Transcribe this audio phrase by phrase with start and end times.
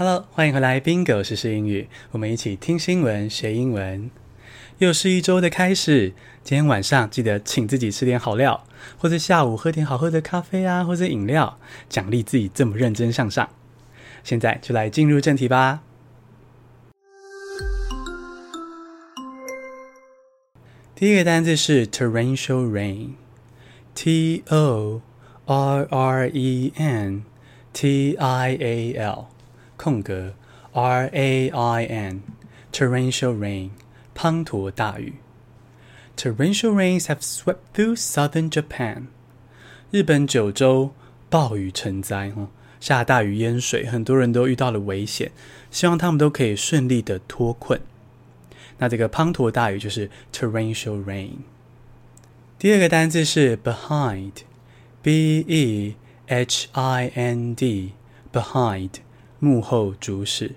[0.00, 4.10] Hello，欢迎回来，Bingo 时英语，我们一起听新闻学英文。
[4.78, 8.64] 又是一周的开始，今天晚上记得请自己吃点好料，
[8.96, 11.58] 或者下午喝点好喝的咖啡啊，或者饮料，
[11.90, 13.50] 奖励自己这么认真向上。
[14.24, 15.82] 现在就来进入正题吧。
[20.94, 25.02] 第一个单字是 torrential rain，T O
[25.44, 27.24] R R E N
[27.74, 29.26] T I A L
[29.80, 30.34] 空格
[30.72, 33.70] R A I N，torrential rain
[34.14, 35.14] 滂沱大雨。
[36.18, 39.04] Torrential rains have swept through southern Japan。
[39.90, 40.92] 日本九州
[41.30, 42.48] 暴雨成灾，哈，
[42.78, 45.32] 下大雨淹水，很多人都遇到了危险，
[45.70, 47.80] 希望他们都可以顺利的脱困。
[48.76, 51.36] 那这个滂沱大雨就是 torrential rain。
[52.58, 58.90] 第二个单字是 behind，b e h i n d，behind
[59.40, 60.52] 幕后主使。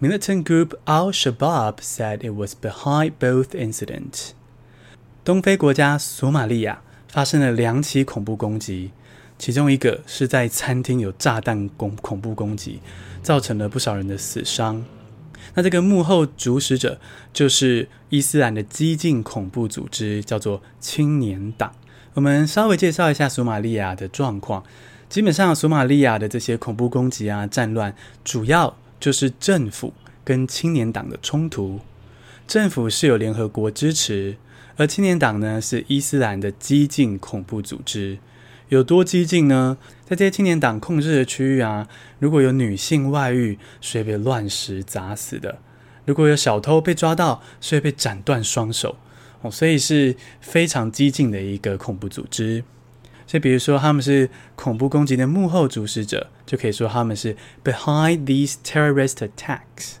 [0.00, 4.30] Militant group Al-Shabaab said it was behind both incidents。
[5.24, 8.90] 东非国家索马利亚发生了两起恐怖攻击，
[9.38, 12.80] 其中一个是在餐厅有炸弹攻恐怖攻击，
[13.22, 14.84] 造成了不少人的死伤。
[15.54, 17.00] 那这个幕后主使者
[17.32, 21.72] 就是伊斯兰的激进恐怖组织，叫做青年党。
[22.14, 24.64] 我们稍微介绍一下索马利亚的状况。
[25.08, 31.80] 基本上，索马利亚的这些恐怖攻击啊、战乱，主要就是政府跟青年党的冲突。
[32.46, 34.36] 政府是有联合国支持，
[34.76, 38.18] 而青年党呢是伊斯兰的激进恐怖组织。
[38.68, 39.78] 有多激进呢？
[40.04, 45.58] 在这些青年党控制的区域啊，如果有女性外遇，是会被乱石砸死的；
[46.04, 48.96] 如果有小偷被抓到，是会被斩断双手。
[49.42, 52.64] 哦，所以是非常激进的一个恐怖组织。
[53.26, 59.94] 所以，比如说他们是恐怖攻击的幕后主使者，就可以说他们是 behind these terrorist attacks。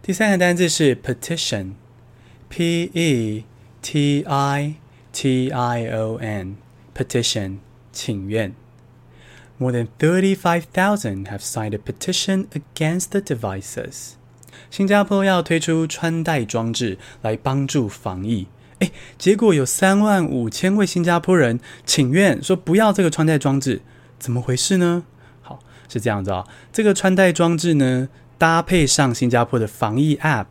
[0.00, 3.44] 第三个单字是 petition，p e
[3.82, 4.74] t i
[5.12, 6.56] t i o n。
[6.94, 7.58] Petition，
[7.92, 8.54] 请愿。
[9.58, 14.12] More than thirty-five thousand have signed a petition against the devices。
[14.70, 18.46] 新加坡要推出穿戴装置来帮助防疫，
[19.18, 23.82] 结果有三万五千位新加坡人请愿说不要这个穿戴装置，
[24.18, 25.04] 怎么回事呢？
[25.42, 25.58] 好，
[25.88, 28.08] 是这样子啊、这个穿戴装置呢，
[28.38, 30.46] 搭配上新加坡的防疫 App。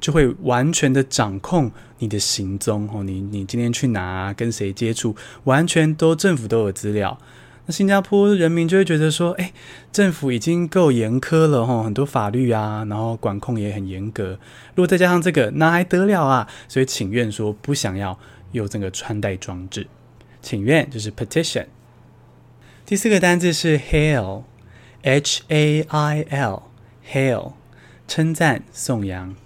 [0.00, 7.18] 就会完全的掌控你的行踪哦，你你今天去哪，跟谁接触，完全都政府都有资料。
[7.68, 9.52] 那新加坡人民就会觉得说，哎，
[9.92, 14.38] 政府已经够严苛了哈，很多法律啊，然后管控也很严格。
[14.74, 16.48] 如果再加上这个，那还得了啊？
[16.66, 18.18] 所以请愿说不想要
[18.52, 19.86] 有这个穿戴装置，
[20.40, 21.66] 请愿就是 petition。
[22.86, 27.52] 第四个单字是 hail，h a i l，hail，
[28.08, 29.36] 称赞、颂扬。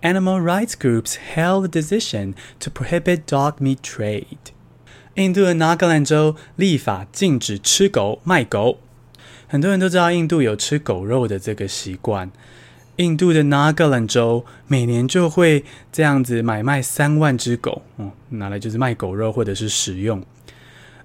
[0.00, 4.38] Animal rights groups hail the decision to prohibit dog meat trade.
[5.14, 8.78] 印度的纳格兰州立法禁止吃狗卖狗。
[9.46, 12.30] 很多人都知道印度有吃狗肉的这个习惯。
[12.96, 20.24] 印度的纳格兰州每年就会这样子买卖三万只狗，哦，拿来就是卖狗肉或者是食用。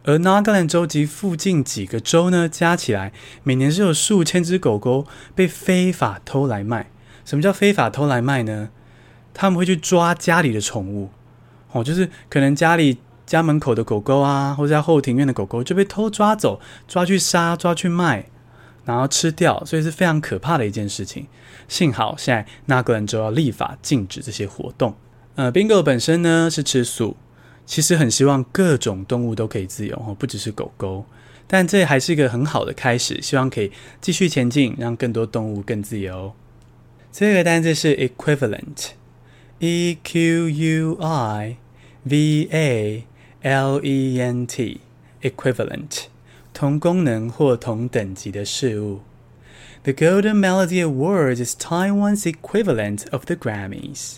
[0.04, 3.12] 而纳格兰州及附近几个州呢，加起来
[3.44, 5.06] 每年是有数千只狗狗
[5.36, 6.90] 被非法偷来卖。
[7.26, 8.70] 什么叫非法偷来卖呢？
[9.36, 11.10] 他们会去抓家里的宠物，
[11.72, 12.98] 哦，就是可能家里
[13.30, 18.26] 家门口的狗狗啊，或者在后庭院的狗狗就被偷抓走，抓去杀，抓去卖，
[18.86, 21.28] 然后吃掉，所以是非常可怕的一件事情。
[21.68, 24.96] 幸好现在纳嘎兰州要立法禁止这些活动。
[25.36, 27.16] 呃，Bingo 本身呢是吃素，
[27.68, 31.06] 其实很希望各种动物都可以自由，哦，不只是狗狗，
[31.46, 36.34] 但这还是一个很好的开始，希望可以继续前进，让更多动物更自由。
[37.12, 38.94] 这个单字是 equivalent。
[39.60, 41.58] E Q U I
[42.06, 43.04] V A
[43.42, 46.06] L E N T，equivalent，
[46.54, 49.02] 同功能或同等级的事物。
[49.84, 54.18] The Golden Melody Awards is Taiwan's equivalent of the Grammys。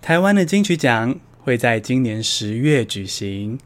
[0.00, 3.58] 台湾的金曲奖会在今年十月举行。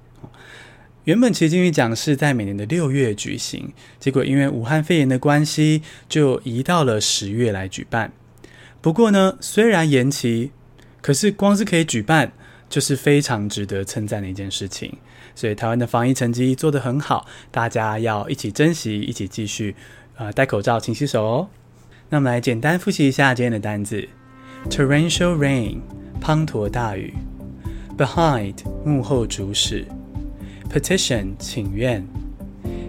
[1.05, 8.13] 原本其实金曲奖是在每年的六月举行，结果因为武汉肺炎的关系，就移到了十月来举办。
[8.81, 10.51] 不过呢，虽然延期。
[11.01, 12.33] 可是，光是可以举办，
[12.69, 14.97] 就是非常值得称赞的一件事情。
[15.35, 19.77] 所以，台湾的防疫成绩做得很好，大家要一起珍惜，一起继续，
[20.17, 21.49] 呃，戴口罩、勤洗手哦。
[22.09, 24.09] 那我们来简单复习一下今天的单字
[24.71, 25.79] ：torrential rain，
[26.23, 27.13] 滂沱大雨
[27.99, 28.55] ；behind，
[28.85, 29.85] 幕后主使
[30.71, 32.07] ；petition，请愿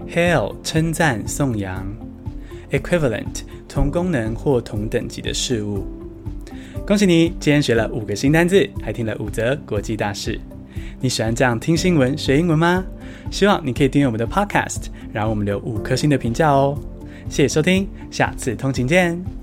[0.08, 1.84] ；hail，称赞、颂扬
[2.72, 5.97] equivalent 同功能或同等级的事物。
[6.88, 10.40] 恭喜你，今天学了五个新单字，还听了五则国际大事。
[11.02, 12.82] 你喜欢这样听新闻学英文吗？
[13.30, 16.80] 希望你可以订阅我们的 podcast，然后我们留五颗星的评价哦。
[17.30, 19.37] 谢谢收听，下次通勤见。